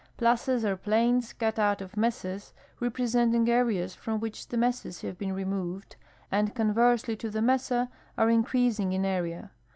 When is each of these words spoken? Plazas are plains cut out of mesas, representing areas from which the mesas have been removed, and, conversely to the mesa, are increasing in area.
Plazas 0.17 0.65
are 0.65 0.75
plains 0.75 1.31
cut 1.31 1.59
out 1.59 1.79
of 1.79 1.95
mesas, 1.95 2.53
representing 2.79 3.47
areas 3.47 3.93
from 3.93 4.19
which 4.19 4.47
the 4.47 4.57
mesas 4.57 5.01
have 5.01 5.15
been 5.15 5.33
removed, 5.33 5.95
and, 6.31 6.55
conversely 6.55 7.15
to 7.15 7.29
the 7.29 7.39
mesa, 7.39 7.87
are 8.17 8.31
increasing 8.31 8.93
in 8.93 9.05
area. 9.05 9.51